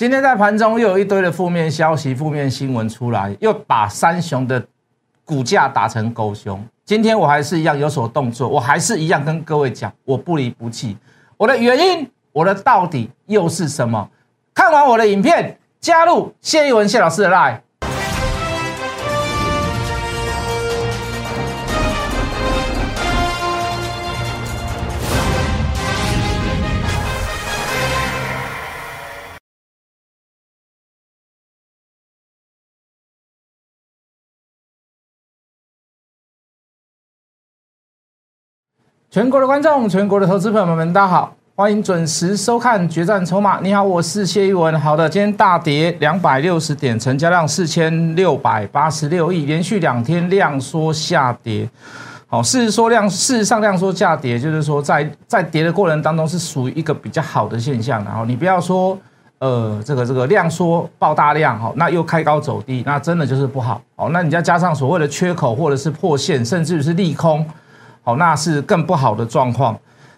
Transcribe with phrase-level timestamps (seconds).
[0.00, 4.66] 今天在盘中又有一堆的负面消息、负面新闻出来，又把三雄的
[5.26, 6.58] 股价打成狗熊。
[6.86, 10.96] 今天我还是一样有所动作，我还是一样跟各位讲，我不离不弃。
[11.36, 14.08] 我的原因，我的到底又是什么？
[14.54, 17.60] 看完我的影片，加入谢一文谢老师的 line。
[39.12, 43.58] 全国的观众，全国的投资朋友们，大家好，欢迎准时收看《决战筹码》。
[43.60, 44.78] 你好，我是谢一文。
[44.78, 51.68] 好的，今天大跌两百六十点，成交量四千六百八十六亿，连续两天量缩下跌。
[52.28, 58.04] 好，事实说量，事实上量缩下跌，就是说在在跌的过程当中是属于一个比较好的现象。
[58.04, 58.96] 然后你不要说，
[59.40, 63.82] 呃，这个这个量缩爆大量，哈，那又开高走低，那真的就是不好。
[63.96, 67.44] 好，那你再加上所谓的缺口或者是破线，甚至于是利空。
[68.16, 69.76] 那是更不好的状况。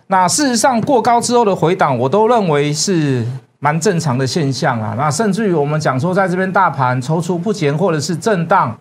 [0.08, 3.24] 那事实上，过高之后的回档，我都认为是
[3.60, 4.94] 蛮正常的现象啊。
[4.98, 8.76] 那甚至于我们讲说，在这边大盘踌躇不前，或者是震荡，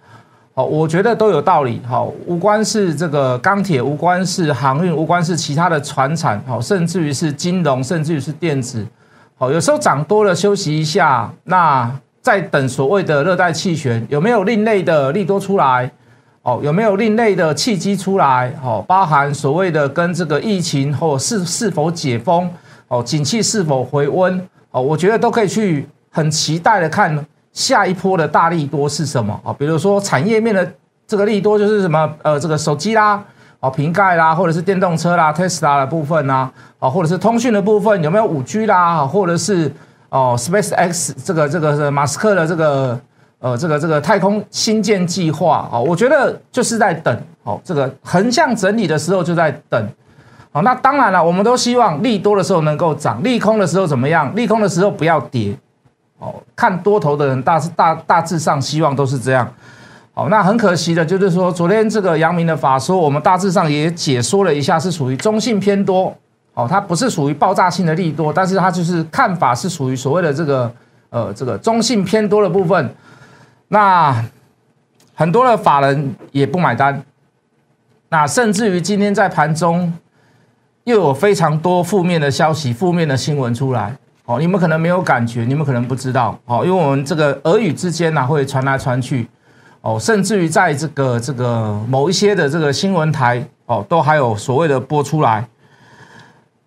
[0.53, 1.81] 好，我觉得都有道理。
[1.87, 8.85] 好，无关是这个钢铁，无关是航运，无关是其他的船产，好，甚至于是金融，甚至于是电子，
[9.37, 11.89] 好，有时候涨多了休息一下，那
[12.21, 15.89] 在等所谓的热带气旋有没有另类的利多出来？
[16.43, 18.51] 哦，有没有另类的契机出来？
[18.63, 22.49] 哦，包含所谓的跟这个疫情或是是否解封，
[22.87, 24.41] 哦，景气是否回温？
[24.71, 29.39] 哦，我觉得都可以去很期待的看下一波的大利多是什么？
[29.43, 30.67] 哦，比如说产业面的
[31.05, 32.11] 这个利多就是什么？
[32.23, 33.23] 呃，这个手机啦，
[33.59, 39.05] 哦，瓶盖啦，或者是电动车啦，Tesla 的部分呐，哦，或者是通讯的部分有没有五 G 啦？
[39.05, 39.71] 或者是
[40.09, 42.99] 哦，Space X 这个这个是马斯克的这个。
[43.41, 49.89] 呃，这个这个太空新建计划啊，我觉得就是在等，好，这个横向整理的时候就在等，
[50.51, 54.31] 好，那当然了，我们都希望利多的时候能够涨，利空的时候怎么样？
[54.35, 55.57] 利空的时候不要跌，
[56.19, 59.51] 哦，看多头的人大致大大致上希望都是这样，
[60.13, 66.15] 好，那很可惜的就是说，昨天这个阳明的法说，我们大致上也解说了一下，是属于中性偏多，
[66.53, 70.71] 哦，它不是属于爆炸性的利多，但是它就是看法是属于所谓的这个
[71.09, 72.87] 呃这个中性偏多的部分。
[73.73, 74.13] 那
[75.13, 77.01] 很多的法人也不买单，
[78.09, 79.93] 那甚至于今天在盘中
[80.83, 83.95] 又有非常多负面的消息、负面的新闻出来。
[84.25, 86.37] 哦，你们可能没有感觉，你们可能不知道。
[86.43, 89.29] 哦，因为我们这个耳语之间呢会传来传去。
[89.79, 95.47] 哦，甚至于在这个这个某一些的这个新闻台，哦，都还有所谓的播出来。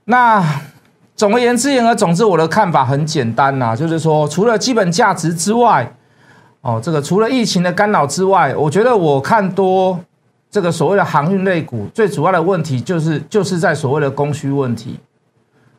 [0.07, 0.43] 那
[1.15, 5.93] 总而言之言而总之，我的看法很简单呐，就是说，除了基本价值之外。
[6.65, 10.01] 哦，这个除了疫情的干扰之外，我觉得我看多
[10.51, 14.99] 这个所谓的航运类股，最主要的问题就是就是在所谓的供需问题。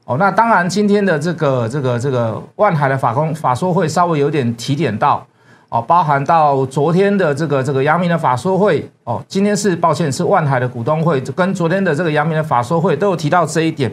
[0.06, 5.26] 哦，那当然今天的这个这个这个万海的法工法说会稍微有点提点到，
[5.70, 13.92] 哦，包含到昨天的这个这个阳明的法说会，哦，今天是抱歉是万海的股东会，跟昨天的这个阳明的法说会都有提到这一点。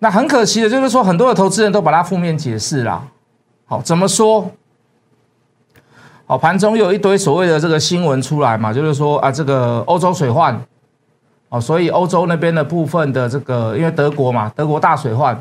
[0.00, 3.04] 那很可惜的就是说，很多的投资人都把它负面解释了。
[3.66, 4.50] 好，怎么说？
[6.28, 10.60] 好，盘中有一堆所谓的这个新闻出来嘛，就是说啊，这个欧洲水患，
[11.50, 15.40] 哦，所以欧洲那边的部分的这个，因为德国嘛，德国大水患，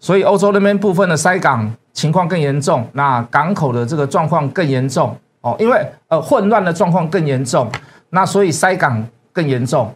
[0.00, 7.70] 所以欧洲那边部分的塞港情况更严重，那港口的这个状况更严重，哦，因为呃混乱的状况更严重，
[8.10, 9.94] 那所以塞港更严重，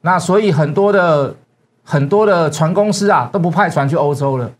[0.00, 1.32] 那所以很多的
[1.84, 4.50] 很多的船公司啊都不派船去欧洲了。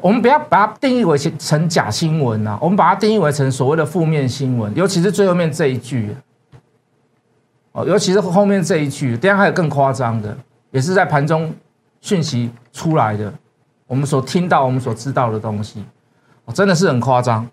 [0.00, 6.14] 我们不要把它定义为成假新闻啊，我们把它定义为成所谓的负面新闻，尤其是最后面这一句，
[7.72, 10.36] 哦，尤其是后面这一句，等下还有更夸张的，
[10.70, 11.52] 也是在盘中
[12.00, 13.32] 讯息出来的，
[13.88, 15.84] 我们所听到、我们所知道的东西，
[16.44, 17.44] 哦，真的是很夸张。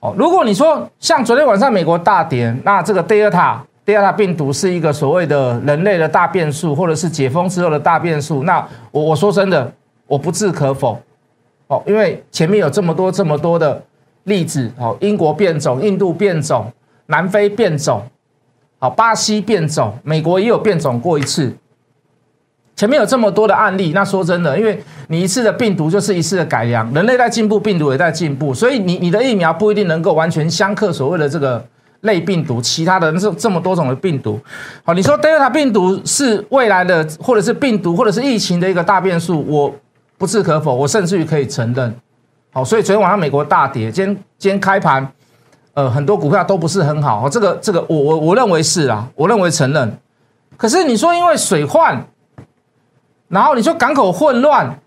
[0.00, 9.70] 哦，如果你说像昨天晚上美国大跌，那这个 Delta Delta 病毒是一个所谓的人类的大变数，或者是解封之后的大变数，那我我说真的，
[10.06, 10.98] 我不置可否。
[11.70, 13.80] 哦，因为前面有这么多这么多的
[14.24, 16.66] 例子，哦，英国变种、印度变种、
[17.06, 18.02] 南非变种，
[18.80, 21.54] 好，巴西变种，美国也有变种过一次。
[22.74, 31.64] 前面有这么多的案例，那说真的，因为你一次的病毒就是一次的改良，人类在进步，病毒也在进步，所以你你的疫苗不一定能够完全相克所谓的这个
[32.00, 34.40] 类病毒，其他的那是这么多种的病毒。
[34.82, 39.72] 好，你说 Delta 病毒是未来的，或者是病毒，或者是疫情的一个大变数，我
[40.20, 41.96] 不置可否，我甚至于可以承认。
[42.52, 45.10] 好，所以昨天晚上美国大跌，今天今天开盘，
[45.72, 47.26] 呃，很多股票都不是很好。
[47.26, 49.96] 这个这个，我我我认为是啊，我认为承认。
[50.58, 52.04] 可是你说因为水患，
[53.28, 54.78] 然后你说港口混乱，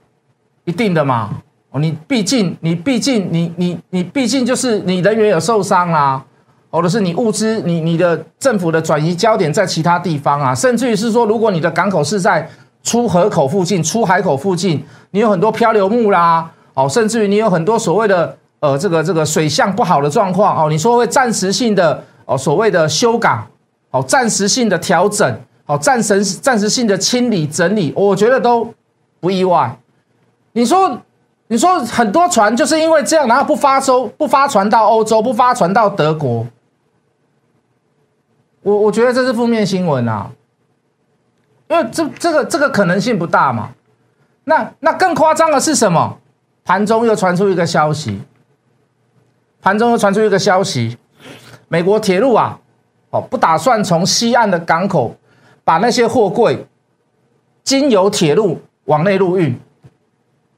[0.65, 1.31] 一定的嘛？
[1.71, 6.23] 哦，你毕竟你毕竟你你你毕竟就是你人员有受伤啦，
[6.69, 12.47] 或者是你物资你你的政府的转移焦点在其他地方啊，甚至于是说，如果你的港口是在
[12.83, 23.47] 出河口附近、出海口附近，你有很多漂流木啦，哦，甚至于你有很多所谓的呃这个这个水象不好的状况哦，你说会暂时性的哦所谓的修港，
[23.89, 25.35] 哦暂时性的调整。
[25.65, 28.67] 哦，暂时暂时性的清理整理，我觉得都
[29.21, 29.73] 不意外。
[30.51, 30.99] 你说，
[31.47, 36.45] 你说很多船就是因为这样，然后不发舟，不发船到欧洲，不发船到德国。
[38.61, 40.29] 我我觉得这是负面新闻啊，
[41.73, 43.69] 因为这这个这个可能性不大嘛。
[44.43, 46.17] 那那更夸张的是什么？
[46.63, 48.21] 盘中又传出一个消息，
[49.61, 50.97] 盘中又传出一个消息，
[51.67, 52.59] 美国铁路啊，
[53.09, 55.15] 哦，不打算从西岸的港口。
[55.65, 56.67] 把那些货柜
[57.63, 59.57] 经由铁路往内陆运，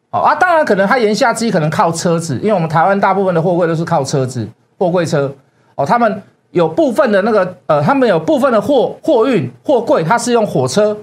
[0.09, 5.31] 好啊，当然可能他言下之意可能靠车子，因为我们台湾大部分的货柜都是靠车子，货柜车
[5.75, 6.23] 哦，他们
[6.55, 10.97] 有部分的那个呃，他们有部分的货货运货柜，它是用火车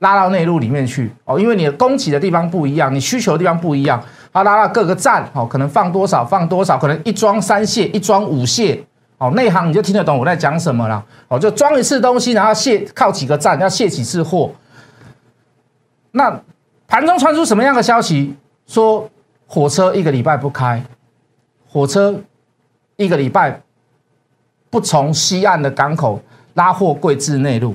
[0.00, 4.02] 拉到内陆里面去哦，因为你的供给的地方不一样，你需求的地方不一样，
[4.32, 8.84] 它拉到各个站哦，可能放多少放多少，可能一装三卸，一装五卸。
[9.18, 11.04] 哦，内行你就听得懂我在讲什么了。
[11.28, 14.50] 哦，就装一次东西，然后卸靠几个站，要卸几次货。
[16.10, 16.40] 那
[16.88, 18.34] 盘中传出什么样的消息？
[18.66, 19.08] 说
[19.46, 20.82] 火车一个礼拜不开，
[21.70, 22.20] 火车
[22.96, 23.60] 一个礼拜
[24.70, 26.20] 不从西岸的港口
[26.54, 27.74] 拉货柜至内陆，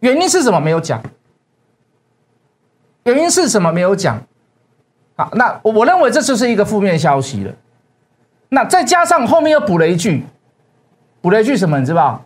[0.00, 0.60] 原因是什么？
[0.60, 1.02] 没有讲。
[3.04, 3.72] 原因是什么？
[3.72, 4.22] 没有讲。
[5.16, 7.52] 好，那我认为这就是一个负面消息了。
[8.50, 10.24] 那再加上后面又补了一句。
[11.20, 11.80] 补了一句什么？
[11.80, 12.24] 你知道？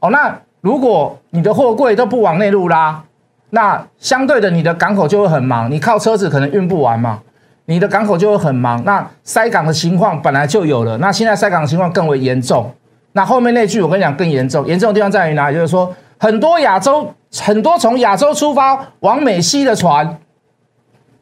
[0.00, 3.02] 哦，那如果你的货柜都不往内陆拉，
[3.50, 7.20] 那相对的你的港口就会很忙，你靠车子可能运不完嘛，
[7.64, 8.84] 你的港口就会很忙。
[8.84, 12.72] 那塞港的情况本来就有了，那现在塞港的情况更为严重。
[13.16, 15.54] 那后面那句我跟你讲更严重，严重的地方在于哪里？
[15.54, 20.20] 就是说很多亚洲很多从亚洲出发往美西的船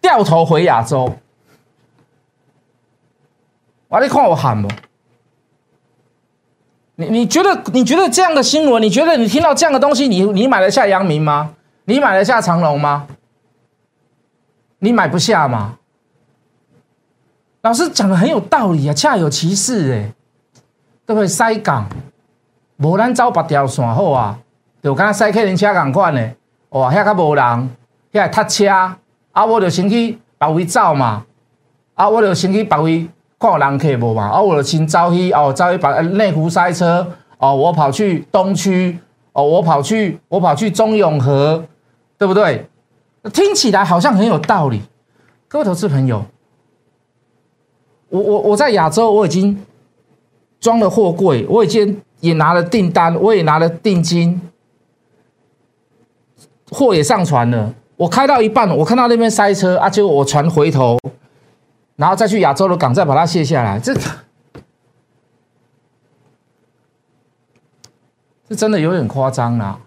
[0.00, 1.12] 掉头回亚洲。
[3.88, 4.68] 我你看我喊不？
[6.94, 11.54] 你你觉得你觉得这样的新闻，你觉得你听到这样的东西，你你买得下阳明吗？
[11.84, 13.06] 你买得下长隆吗？
[14.78, 15.78] 你买不下吗？
[17.60, 20.12] 老师讲的很有道理啊，恰有其事哎，
[21.12, 21.28] 对不对？
[21.28, 21.86] 塞港，
[22.78, 24.38] 无咱走别条线好啊，
[24.82, 26.32] 就敢塞客人车共款的，
[26.70, 27.70] 哇，遐较无人，
[28.12, 28.96] 遐塞车，
[29.32, 31.24] 啊，我就先去别位走嘛，
[31.94, 33.06] 啊，我就先去别位。
[33.38, 34.28] 看人客无嘛？
[34.28, 37.04] 啊，我就先走去哦，走去把内湖塞车
[37.38, 38.96] 哦，我跑去东区
[39.32, 41.62] 哦，我跑去我跑去中永和，
[42.16, 42.66] 对不对？
[43.34, 44.80] 听起来好像很有道理。
[45.48, 46.24] 各位投资朋友，
[48.10, 49.60] 我我我在亚洲我已经
[50.62, 54.40] 装了货柜，我已经也拿了订单，我也拿了定金，
[56.70, 57.74] 货也上船了。
[57.96, 60.96] 我开到一半，我看到那边塞车啊，结果我船回头。
[61.96, 63.92] 然后再去亚洲的港，再把它卸下来，这
[68.48, 69.78] 这真的有点夸张啦。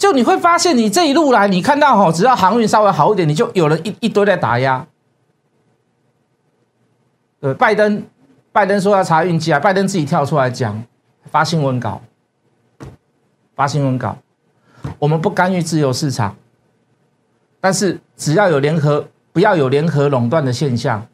[0.00, 4.86] 就你会发现，你这一路来，你看到哈，只要航运稍微好一点，你就有人一一堆在打压。
[7.38, 8.02] 对，拜登，
[8.50, 10.82] 拜登说要查运机啊，拜登自己跳出来讲，
[11.30, 12.00] 发新闻稿，
[13.54, 14.16] 发新闻稿。
[14.98, 16.34] 我们不干预自由市场，
[17.60, 21.06] 但是只要有联合，不要有联合垄断的现象，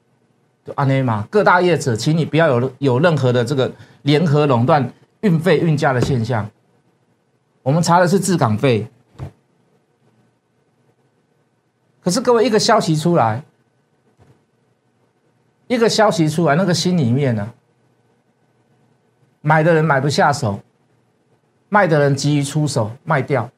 [0.65, 1.27] 就安内嘛。
[1.29, 3.69] 各大业者，请你不要有有任何的这个
[4.03, 6.49] 联合垄断运费运价的现象。
[7.67, 8.87] 我们查的是滞港费，
[12.01, 13.43] 可是各位一个消息出来，
[15.67, 17.53] 一个消息出来，那个心里面呢，
[19.41, 20.61] 买的人买不下手，
[21.69, 23.51] 卖的人急于出手卖掉。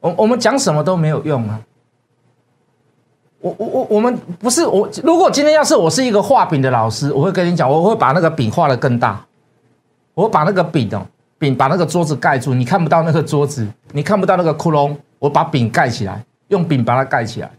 [0.00, 1.62] 我我们讲什么都没有用啊！
[3.38, 9.24] 我我我我们不是我，如果今天要是我是一个画饼的老师，我会跟你讲，我会把那个饼画的更大，
[10.16, 11.06] 我把那个饼哦
[11.38, 17.50] 饼把那个桌子盖住，你看不到那个桌子，你看不到那个窟窿，我把饼盖起来，用饼把它盖起来。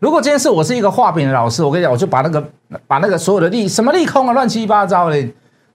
[0.00, 2.50] 如果今天是我是一个画饼的老师，我跟你讲，我就把那个
[2.88, 5.16] 把那个所有的利什么利空啊，乱七八糟的，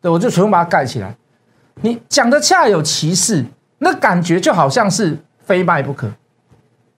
[0.02, 1.16] 对我就全部把它盖起来。
[1.76, 3.46] 你讲的恰有其事，
[3.78, 6.12] 那感觉就好像是非卖不可，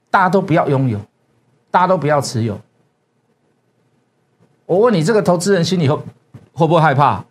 [0.10, 1.00] 大家都不要拥有，
[1.70, 2.60] 大家都不要持有。
[4.66, 5.96] 我问你，这个投资人心里会
[6.54, 7.24] 会不会害怕？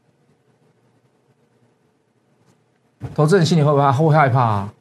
[3.14, 4.73] 投资人心里会不会会害怕啊？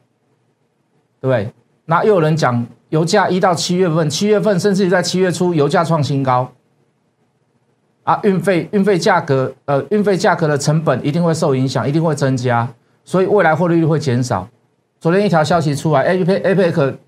[1.20, 1.52] 对不对？
[1.86, 2.66] 那又有人讲。
[2.92, 6.52] 油价一到七月份，七月份甚至于在七月初，油价创新高，
[8.02, 12.68] 啊，运费运费价格，呃，运费价格的成本一定会受影响，一定会增加，
[13.02, 14.46] 所以未来获利率会减少。
[15.00, 16.98] 昨天一条消息出来，A P A P E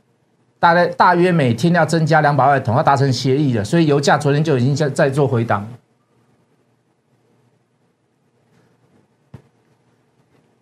[0.59, 5.69] 大概大约每天要增加两百万桶，要达成协议的，所以油价昨天就已经在在做回档。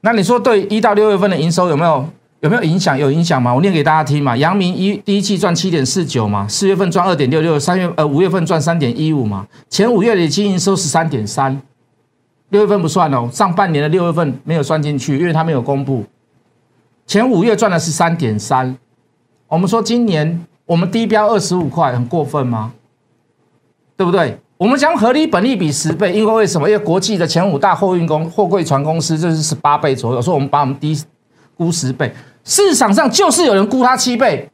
[0.03, 2.07] 那你说对一到六月份的营收有没有？
[2.41, 2.99] 有没有影响？
[2.99, 3.55] 有影响吗？
[3.55, 4.37] 我念给大家听嘛。
[4.37, 9.47] 阳明一第一季赚七点四九嘛，四月份赚二点六六，三月呃五月份赚三点一五嘛。
[9.71, 11.63] 前五月的经营收十三点三，
[12.49, 16.05] 六月份不算哦，上半年的六月份没有算进去，因为它没有公布。
[17.07, 18.77] 前五月赚的是三点三，
[19.47, 22.73] 我们说今年我们低标二十五块，很过分吗？
[23.97, 24.37] 对不对？
[24.63, 26.71] 我们将合理本利比十倍，因为为什么？
[26.71, 30.97] 因为国际的前五大货运公货柜船公司就是十八倍左右，所以我们把我们低
[31.57, 32.15] 估十倍。
[32.45, 34.49] 市场上就是有人估它七倍，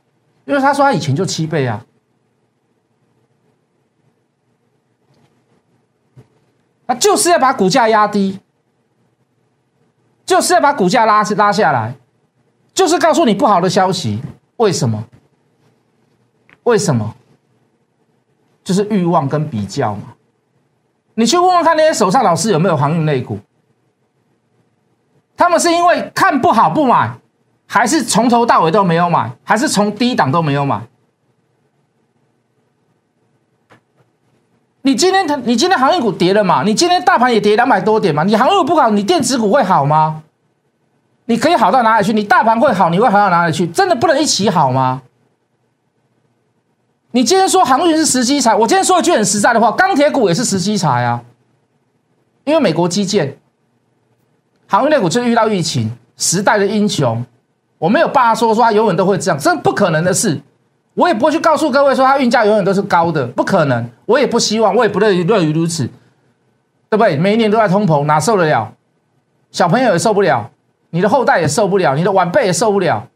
[0.46, 1.84] 因为他说他以前就七倍啊，
[6.86, 8.40] 那就是要把股价压低，
[10.24, 11.94] 就是要把股价拉拉下来，
[12.72, 14.22] 就是告诉你不好的消息。
[14.56, 15.04] 为什么？
[16.62, 17.14] 为什么？
[18.68, 20.02] 就是欲望跟比较嘛。
[21.14, 23.38] 你去问问看那些手上老师有没有航运类股，
[25.34, 27.10] 他们是因为看不好不买。
[27.66, 30.80] 还是从头到尾都没有买，还是从低档都没有买？
[34.82, 36.62] 你今天你今天航运股跌了嘛？
[36.62, 38.22] 你今天大盘也跌两百多点嘛？
[38.24, 40.22] 你航运不好，你电子股会好吗？
[41.24, 42.12] 你可以好到哪里去？
[42.12, 43.66] 你大盘会好，你会好到哪里去？
[43.66, 45.00] 真的不能一起好吗？
[47.12, 51.22] 你今天说航运是时机财，我今天说一句很实在的话，钢铁股也是时机财啊，
[52.44, 53.38] 因为美国基建，
[54.66, 57.24] 航运类股就遇到疫情，时代的英雄。
[57.78, 60.38] 我没有办法说说它永远都会这样，这不可能的事。
[60.94, 63.88] 我也不会去告诉各位说它运价永远都是高的，不可能。
[64.04, 65.86] 我也不希望，我也不乐于乐于如此，
[66.90, 67.16] 对不对？
[67.16, 68.74] 每一年都在通膨，哪受得了？
[69.50, 70.50] 小朋友也受不了，
[70.90, 73.08] 你的后代也受不了，你的晚辈也受不了。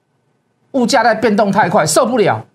[0.70, 2.46] 物价在变动太快，受不了。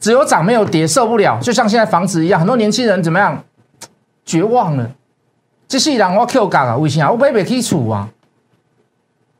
[0.00, 1.38] 只有涨没有跌，受不了。
[1.40, 3.44] 就像现在房子一样，很多年轻人怎么样？
[4.24, 4.90] 绝望了。
[5.68, 6.76] 这是让我 Q 港啊？
[6.76, 7.10] 为啥？
[7.10, 8.08] 我被被剔除啊？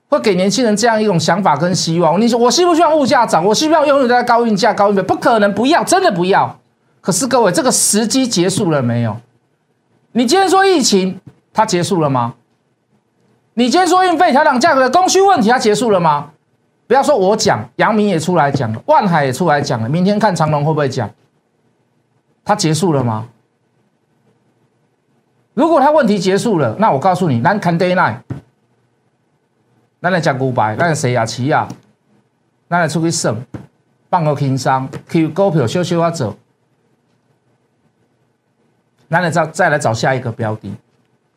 [0.09, 2.21] 会给年轻人这样一种想法跟希望。
[2.21, 3.45] 你说我希不希望物价涨？
[3.45, 5.03] 我希不希望永远在高运价、高运费？
[5.03, 6.59] 不可能，不要，真的不要。
[7.01, 9.17] 可是各位，这个时机结束了没有？
[10.13, 11.21] 你今天说疫情，
[11.53, 12.35] 它结束了吗？
[13.55, 16.31] 你今天说运费调整价格的供需问题，它结束了吗？
[16.91, 21.09] 不要说我讲，杨明也出来讲了，万海也出来讲了，明天看长隆会不会讲？
[22.45, 23.29] 他结束了吗？
[25.55, 28.17] 如果他问题结束了，那我告诉你，咱看 day night。
[30.01, 31.69] 那来讲股牌，咱来洗牙齿啊，
[32.69, 33.41] 咱来出去省，
[34.11, 36.37] 放个轻松，去股票休休啊走，
[39.07, 40.75] 那来再再来找下一个标的。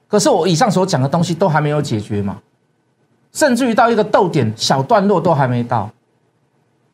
[0.07, 2.41] 可是我以上所讲的东西都还没有解决嘛，
[3.34, 5.90] 甚至于到一个逗点小段落都还没到，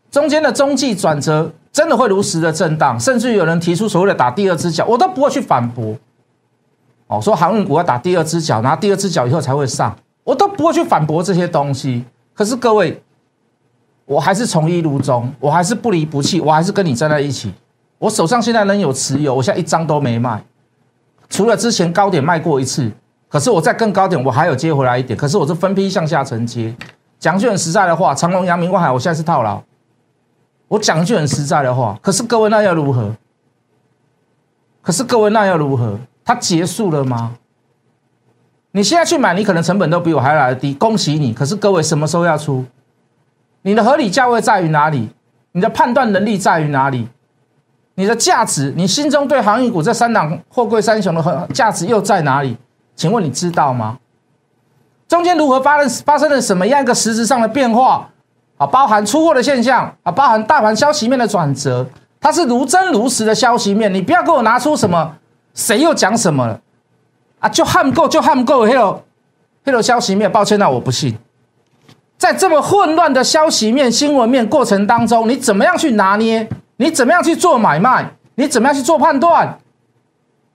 [0.10, 5.96] 中间的中继转折真的会如实的震荡，甚至于有人提出所谓的打第二只脚，我都不会去反驳。
[7.08, 9.96] 哦，说航运股要打第二只脚，拿第二只脚以后才会上。
[10.24, 12.05] 我都不会去反驳这些东西，
[12.36, 13.01] 可是各位，
[14.05, 17.51] 我还是从一如中，我还是不离不弃，我还是跟你站在一起。
[17.98, 20.43] 我手上现在能有持有，我现在一张都没卖，
[21.29, 22.91] 除了之前高点卖过一次，
[23.29, 26.75] 可是我在更高点我还有接回来一点，可是我是分批向下承接。
[27.19, 29.62] 讲句很实在的话，长隆、阳明、万海，我现在是套牢。
[30.67, 33.15] 我讲句很实在的话，可是各位那要如何？
[34.81, 36.00] 可是各位那要如何？
[36.25, 37.36] 它结束了吗？
[38.71, 41.33] 你现在去买，你可能成本都比我还来的低，恭喜你。
[41.33, 42.65] 可是各位什么时候要出？
[43.63, 45.09] 你的合理价位在于哪里？
[45.51, 47.07] 你的判断能力在于哪里？
[47.95, 52.55] 你的价值，你心中对航运股这三档货柜三雄的价值又在哪里？
[53.00, 53.98] 请问你知道吗？
[55.08, 58.10] 中间如何发生发生了什么样一个实质上的变化？
[58.58, 61.88] 啊，包含出货的现象啊，包含大盘消息面的转折，
[62.20, 63.94] 它是如真如实的消息面。
[63.94, 65.15] 你不要给我拿出什么
[65.53, 66.60] 谁又讲什么了。
[67.39, 69.03] 啊，就喊够，就喊够，迄个，
[69.63, 71.18] 迄个消息面，抱歉，那我不信。
[72.18, 76.50] 在这么混乱的消息面、新闻面过程当中，你怎么样去拿捏？
[76.75, 78.12] 你怎么样去做买卖？
[78.36, 79.58] 你怎么样去做判断？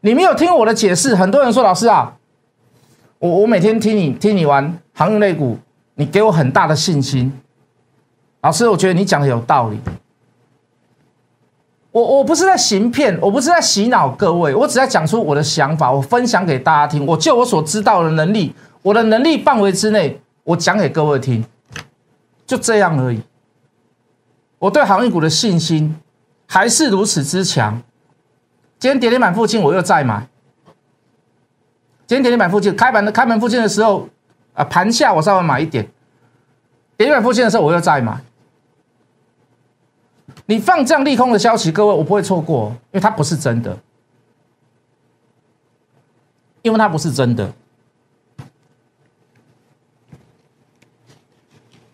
[0.02, 2.12] 你没有听我的解释，很多人说老师啊，
[3.24, 5.56] 我我每天听你听你玩航运类股，
[5.94, 7.32] 你给我很大的信心。
[8.42, 9.80] 老师，我觉得你讲的有道理。
[11.90, 17.06] 我我不是在行骗，我不是在洗脑各位，我只在讲出我的想法，我分享给大家听。
[17.06, 21.42] 我就我所知道的能力，我的能力范围之内，我讲给各位听，
[22.46, 23.22] 就这样而已。
[24.58, 25.96] 我对航运股的信心
[26.46, 27.80] 还是如此之强。
[28.78, 30.28] 今天跌停板附近我又再买，
[32.06, 34.08] 今天跌停板附近开盘的开门附近的时候，
[34.52, 35.84] 啊盘下我稍微买一点，
[36.96, 38.20] 跌停板附近的时候我又再买。
[40.46, 43.78] 你放这样利空的消息，各位我不会错过，因为它不是真的，
[46.62, 47.50] 因为它不是真的。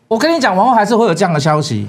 [0.08, 1.86] 我跟你讲，往后还是会有这样的消息，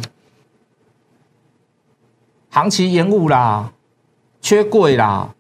[2.52, 3.72] 行情延误啦，
[4.40, 5.34] 缺柜啦，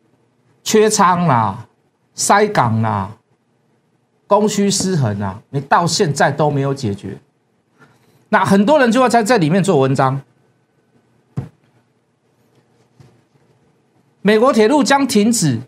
[0.63, 1.67] 缺仓啦，
[2.13, 3.17] 塞港啦，
[4.27, 7.17] 供需失衡啊，你到现在都没有解决，
[8.29, 10.21] 那很多人就会在这里面做文章。
[14.21, 15.59] 美国铁路将停止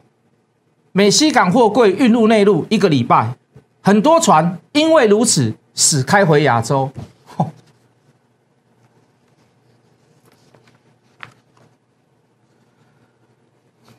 [0.91, 3.35] 美西港货柜运入内陆一个礼拜，
[3.81, 6.91] 很多船因为如此驶开回亚洲。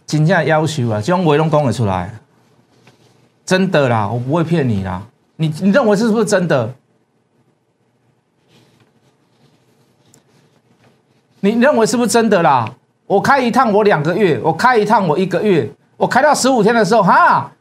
[0.06, 2.20] 真正要求啊，这种话拢讲得出来，
[3.44, 5.02] 真的啦，我不会骗你啦。
[5.36, 6.74] 你你认为是不是真的？
[11.40, 12.72] 你认为是不是真的啦？
[13.06, 17.52] 我开一趟，我两个月；我开一趟，我一个月；我开到十五天的时候，哈，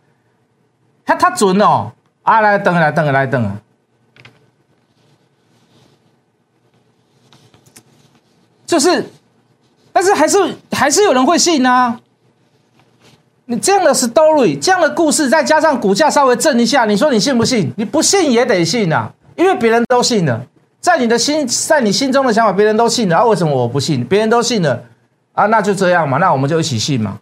[1.06, 1.92] 他他准哦！
[2.22, 3.62] 啊，来等来等来等啊！
[8.66, 9.06] 就是，
[9.92, 12.00] 但是还是还是有人会信啊！
[13.54, 17.72] 你这样的 story，这样的故事，再加上股价稍微震一下，你说你信不信？
[17.78, 20.44] 你不信也得信啊，因为别人都信了，
[20.82, 24.04] 在你的心，在你心中的想法，别人都信了，啊，为什么我不信？
[24.04, 24.84] 别人都信了。
[25.34, 27.20] 啊，那就这样嘛，那我们就一起信嘛。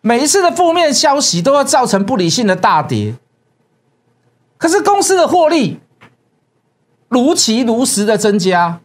[0.00, 3.14] 每一次的负面消息都要造成不理性的大跌，
[4.56, 5.78] 可是公司的获利
[7.08, 8.80] 如期如实的增加。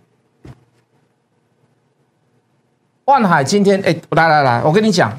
[3.12, 5.12] 万海今天，哎，来来来，我跟你讲，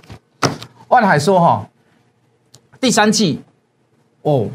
[0.89, 1.69] 万海说哈，
[2.81, 3.43] 第三季
[4.23, 4.49] 哦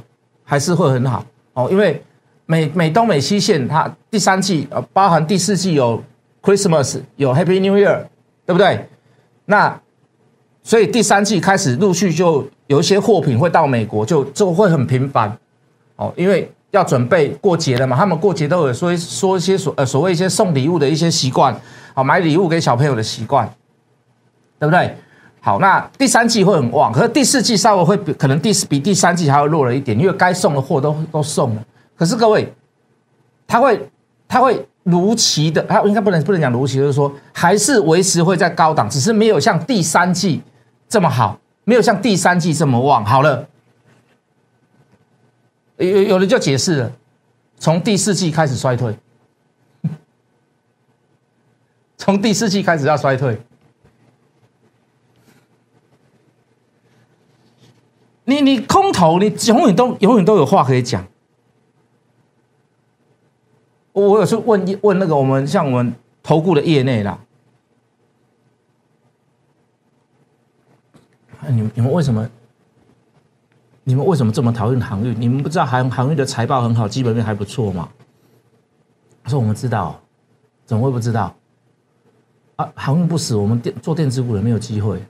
[0.44, 1.24] 还是会很好
[1.54, 2.02] 哦，因为
[2.48, 6.04] 美美东美西线它第三季呃包含第四季有。
[6.40, 8.06] Christmas 有 Happy New Year，
[8.46, 8.88] 对不对？
[9.46, 9.78] 那
[10.64, 15.38] 所以第三季开始陆续就有一些货品会到美国，就就会很频繁
[15.98, 17.98] 哦，因为要准备过节了嘛。
[17.98, 21.54] 他们过节都有说说一些所呃所谓一些送礼物的一些习惯，
[21.98, 23.52] 好买礼物给小朋友的习惯，
[24.60, 24.96] 对不对？
[25.42, 31.66] 好，那第三季会很旺，可是第四季稍微会比可能第四比第三季还要弱了一点，因为该送的货都都送了。
[31.96, 32.54] 可是各位，
[33.48, 33.90] 他会
[34.28, 34.64] 他会。
[34.90, 40.42] 如期的，它应该不能不能讲如期，就是说还是维持会在高档，只是没有像第三季
[40.88, 43.04] 这么好，没有像第三季这么旺。
[43.04, 43.46] 好了，
[45.76, 46.92] 有有人就解释了，
[47.60, 48.98] 从第四季开始衰退，
[51.98, 53.42] 从第四季开始要衰退。
[58.24, 61.06] 你你空头，你永远都永远都有话可以讲。
[63.94, 67.20] 我有时问问那个我们像我们投顾的业内啦，
[71.48, 72.30] 你们你们为什么？
[73.86, 75.20] 你们为什么这么讨厌航运？
[75.20, 77.90] 你们不知道航航运的财报很好，基本面还不错吗？
[79.24, 80.00] 他说我们知道，
[80.66, 81.34] 怎么会不知道？
[82.58, 85.02] 啊，航运不死，我们电做电子股的没有机会。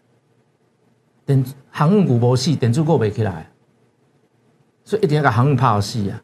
[1.26, 3.50] 电航运股不死，电子股没起来，
[4.86, 6.22] 所以一定要把航运怕死啊！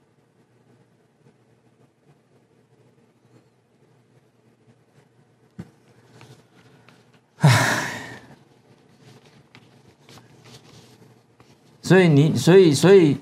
[11.82, 13.18] 所以你，所以，所以，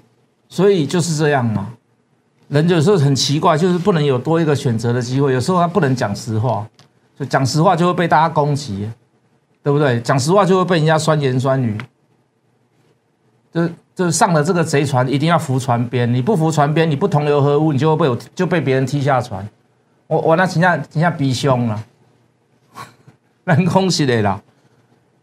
[0.47, 1.75] 所以就是这样嘛。
[2.47, 5.33] 人有时候很奇怪，就是不能有多一个选择的机会。
[5.33, 6.69] 有时候他不能讲实话，
[7.25, 8.89] 讲实话就会被大家攻击，
[9.63, 9.99] 对不对？
[10.01, 11.77] 讲实话就会被人家酸言酸语。
[13.53, 16.11] 就就上了这个贼船，一定要扶船边。
[16.13, 19.45] 你不扶船边，你不同流合污，你就会被我就被别人踢下船。
[20.07, 21.83] 我我那人家人家逼凶了，
[23.45, 24.41] 很恭喜的啦，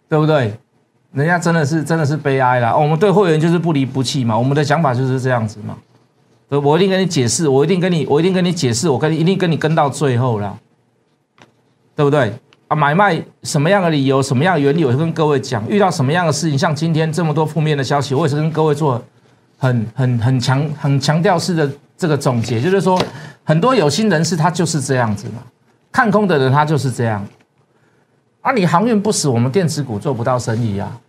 [0.08, 0.52] 对不对？
[1.12, 5.74] 人家真的是真的是悲哀了，我们对会员就是不离不弃嘛，我们的想法就是这样子嘛，
[6.50, 10.58] 对，我一定跟你解释，我一定跟你，我一定跟你解释，我跟你一定跟你跟到最后了，
[11.98, 12.32] 对不对？
[12.68, 15.68] 啊，买卖什么样的理由，什么样的原理，我跟各位讲。
[15.68, 19.02] 遇到什么样的事情，像今天这么多负面的消息，我也是跟各位做
[19.56, 23.02] 很很很强很强调式的这个总结，就是说，
[23.42, 25.42] 很多有心人士他就是这样子嘛，
[25.90, 27.26] 看空的人他就是这样。
[28.42, 31.00] 啊，你航运不死，我们电子股做不到生意啊！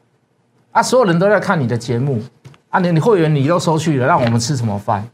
[0.72, 2.20] 啊，所有人都在看你的节目，
[2.70, 5.08] 啊，你你会员你都收去了，让我们吃什么饭？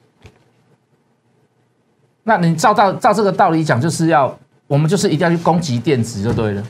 [2.24, 4.34] 那你照照照这个道理讲，就是要
[4.68, 6.64] 我们就是一定要去攻击电子就对了。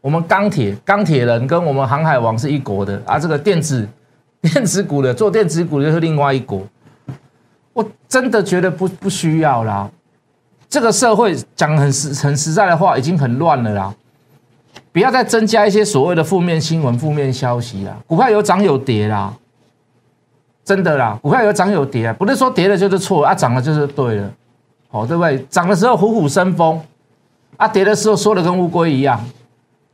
[0.00, 3.88] 我们钢铁钢铁人跟我们航海王是一国的啊，这个电子
[4.42, 6.62] 电子股的做电子股的是另外一国。
[7.72, 9.90] 我真的觉得不不需要啦。
[10.68, 13.94] 这个社会讲很实很实在的话，已经很乱了啦。
[14.90, 17.96] 不要再增加一些所谓的负面新闻、负面消息啦。
[18.06, 19.32] 股票有涨有跌啦，
[20.64, 24.30] 真的啦，股票有涨有跌啊，不是说跌了就是错啊，涨了就是对了。
[24.90, 25.38] 哦，对不对？
[25.48, 26.78] 涨的时候虎虎生风，
[27.56, 29.24] 啊，跌的时候说的跟乌龟一样，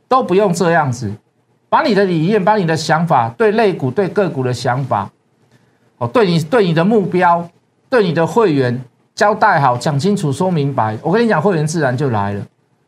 [0.07, 1.11] 都不用这样子。
[1.69, 5.07] 把你的理念、把你的想法、对类股、对个股的想法，
[5.99, 7.47] 哦，对你、对你的目标、
[7.89, 10.97] 对你的会员交代好、讲清楚、说明白。
[11.03, 12.43] 我跟你讲，会员自然就来了。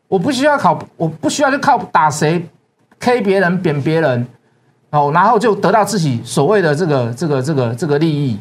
[0.08, 2.44] 我不需要考，我不需要去靠打谁
[3.00, 4.28] ，K 别人、贬别人，
[4.90, 8.40] 哦，然后就得到自己所谓的这个、这个、这个、这个利益。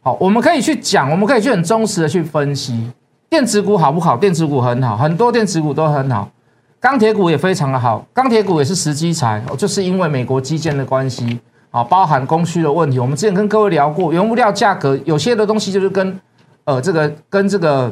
[0.00, 2.88] 好，我们可以去讲，我们可以去很忠实的去分析。
[3.32, 4.14] 电子股好不好？
[4.14, 6.30] 电子股很好，很多电子股都很好，
[6.78, 11.40] 钢铁股也非常的好，钢铁股也是时机财，就是因为美国基建的关系
[11.70, 12.98] 啊，包含供需的问题。
[12.98, 16.20] 我们之前跟各位聊过，原物料价格有些的东西就是跟
[16.64, 17.90] 呃这个跟这个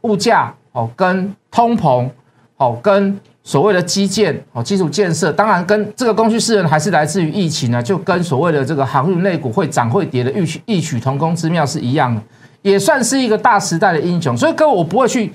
[0.00, 2.10] 物价哦，跟通膨
[2.56, 12.20] 哦，跟所谓的基建哦，基础建设，当然跟这个供需失衡还是来自于疫情呢，就跟所谓的这个航运类股会涨会跌的异曲异曲同工之妙是一样的。
[12.62, 15.32] 也算是一个大时代的英雄，所以各位，我不会去，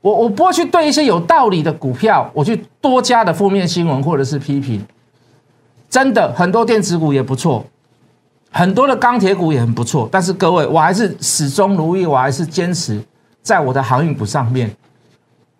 [0.00, 4.84] 我我不会去对一些有道理的股票，我去多加的负面新闻或者是批评。
[5.88, 7.64] 真的，很多电子股也不错，
[8.50, 13.00] 很多的钢铁股也很不错，但是各位，我还是始终如一，我还是坚持
[13.40, 14.70] 在我的航运股上面，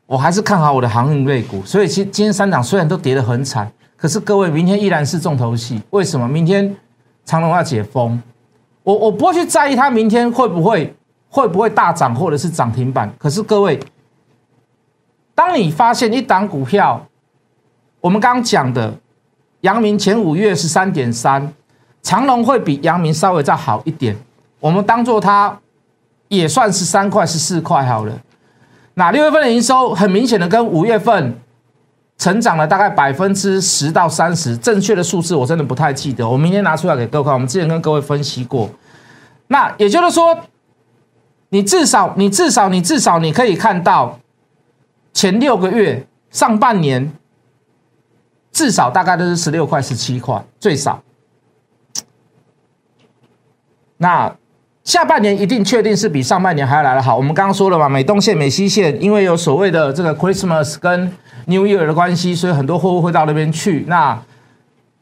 [0.05, 1.64] 我还是看好我的航运类股。
[1.64, 5.81] 所以，其今天三档虽然都跌得很惨，可是各位，明天依然是重头戏。
[5.90, 6.29] 为什么？
[6.29, 6.76] 明天
[7.24, 8.20] 长隆要解封，
[8.83, 10.94] 我我不会去在意它明天会不会。
[11.37, 13.12] 会不会大涨或者是涨停板？
[13.18, 13.79] 可是各位，
[15.35, 17.07] 当你发现一档股票，
[18.01, 18.94] 我们刚刚讲的，
[19.61, 21.53] 阳明前五月是三点三，
[22.03, 24.16] 长隆会比阳明稍微再好一点，
[24.61, 25.59] 我们当做它
[26.29, 28.18] 也算是三块是四块好了。
[28.94, 31.38] 那六月份的营收很明显的跟五月份
[32.16, 37.35] 成长了大概百分之十到三十，正确的数字我真的不太记得，我明天拿出来给各位看。
[37.35, 38.70] 我们之前跟各位分析过，
[39.49, 40.35] 那也就是说。
[41.48, 44.18] 你至少，你至少，你至少，你可以看到
[45.12, 47.12] 前六个月上半年
[48.52, 51.02] 至少大概都是十六块、十七块，最少。
[53.98, 54.37] 那
[54.82, 57.16] 下半年一定确定是比上半年还要来的好。
[57.16, 61.12] 我们刚刚说了嘛，美东线、美西线，因为有所谓的这个 Christmas 跟
[61.46, 63.85] New Year 的关系，所以很多货物会到那边去。
[63.88, 64.20] 那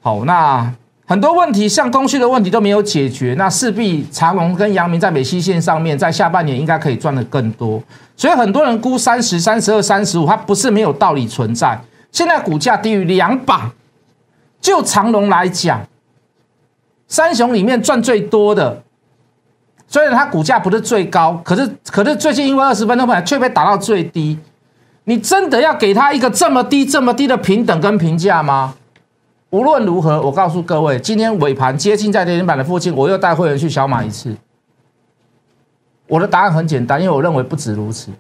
[0.01, 0.75] 好，那。
[1.07, 7.83] 很多问题，像供需的问题都没有解决，那势必长隆跟阳明在美西线上面，在下半年应该可以赚的更多。
[8.17, 11.79] 所以很多人估三十三、十二、三十五，它不是没有道理存在。
[12.11, 13.71] 现在股价低于两百，
[14.61, 15.87] 就长隆来讲，
[17.07, 18.83] 三雄里面赚最多的，
[19.87, 24.39] 虽然它股价不是最高，可是可是最近因为二十分钟盘却被打到最低。
[25.05, 28.75] 你真的要给他一个这么低、这么低的平等跟评价吗？
[29.55, 34.37] 无论如何，我告诉各位，今天尾盘接近在跌停板的附近，我又带会员去小买一次。
[36.09, 38.11] 我的答案很简单，因为我认为不止如此。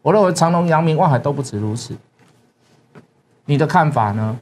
[0.00, 1.94] 我认为长隆、阳明、望海都不止如此。
[3.44, 4.38] 你的看法呢？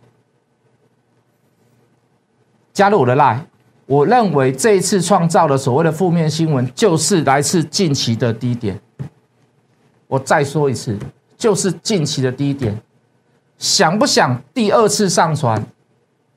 [2.73, 3.41] 加入我的 line。
[3.87, 8.81] 我认为这一次创造的所谓的负面新闻，就是来自近期的低点。
[10.07, 10.97] 我再说一次，
[11.37, 12.81] 就是近期的低点。
[13.59, 15.65] 想不想第二次上传？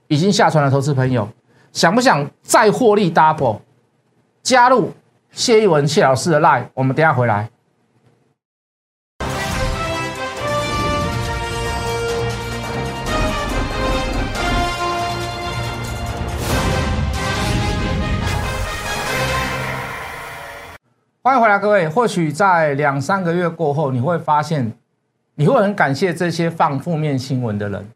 [0.08, 1.28] 已经下传的投资朋友，
[1.74, 3.60] 想不想再获利 double？
[4.42, 4.94] 加入
[5.32, 7.50] 谢一文谢老师的 line，我们等下回来。
[21.22, 21.90] 欢迎回来，各位。
[21.90, 24.72] 或许在两三个月过后，你会发现。
[25.40, 27.88] 你会很感谢这些放负面新闻的人，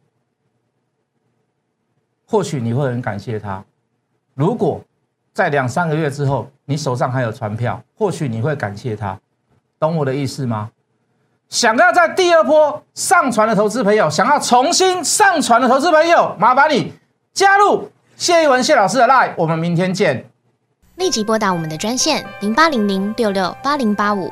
[2.27, 3.65] 或许你会很感谢他。
[4.35, 4.79] 如果
[5.33, 9.19] 在两三个月之后，你手上还有船票，或许你会感谢他，
[9.79, 10.69] 懂我的意思吗？
[11.49, 16.93] 想要在第二波上船的投资朋友，想要重新上船的投资朋友，麻烦你
[17.33, 20.23] 加入谢一文谢老师的 line，我们明天见。
[20.97, 24.31] 立即拨打我们的专线零八零零六六八零八五